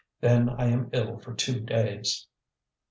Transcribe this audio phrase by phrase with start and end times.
[0.19, 2.25] Then I am ill for two days."